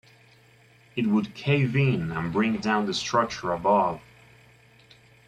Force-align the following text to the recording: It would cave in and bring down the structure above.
It 0.95 1.05
would 1.05 1.35
cave 1.35 1.75
in 1.75 2.11
and 2.11 2.33
bring 2.33 2.57
down 2.57 2.87
the 2.87 2.93
structure 2.95 3.51
above. 3.53 4.01